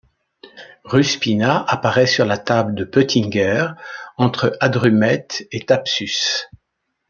Ruspina 0.83 1.63
apparaît 1.67 2.07
sur 2.07 2.25
la 2.25 2.39
table 2.39 2.73
de 2.73 2.85
Peutinger, 2.85 3.67
entre 4.17 4.57
Hadrumète 4.59 5.45
et 5.51 5.63
Thapsus. 5.63 6.49